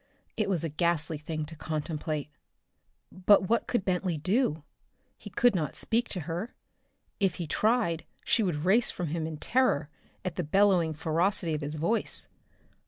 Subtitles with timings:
[0.35, 2.31] It was a ghastly thing to contemplate.
[3.11, 4.63] But what could Bentley do?
[5.15, 6.55] He could not speak to her.
[7.19, 9.89] If he tried she would race from him in terror
[10.25, 12.27] at the bellowing ferocity of his voice.